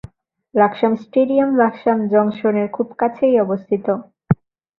[0.55, 3.85] Laksam stadium Laksam junction এর খুব কাছেই অবস্থিত।